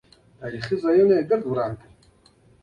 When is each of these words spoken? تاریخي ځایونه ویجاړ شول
تاریخي 0.39 0.75
ځایونه 0.83 1.13
ویجاړ 1.15 1.41
شول 1.43 1.59